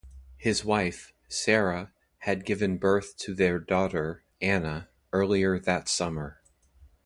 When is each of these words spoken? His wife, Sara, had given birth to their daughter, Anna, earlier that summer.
His 0.37 0.65
wife, 0.65 1.13
Sara, 1.27 1.93
had 2.21 2.43
given 2.43 2.79
birth 2.79 3.15
to 3.17 3.35
their 3.35 3.59
daughter, 3.59 4.23
Anna, 4.41 4.89
earlier 5.13 5.59
that 5.59 5.87
summer. 5.87 6.41